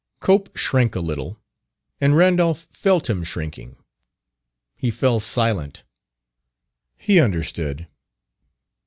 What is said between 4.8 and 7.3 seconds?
fell silent; he